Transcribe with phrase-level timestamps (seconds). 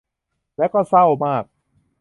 [0.57, 1.43] และก็เศร้ามาก